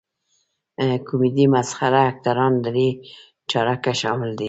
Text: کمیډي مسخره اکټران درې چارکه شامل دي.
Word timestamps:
کمیډي 1.07 1.45
مسخره 1.53 1.99
اکټران 2.11 2.53
درې 2.65 2.87
چارکه 3.51 3.91
شامل 4.01 4.29
دي. 4.33 4.39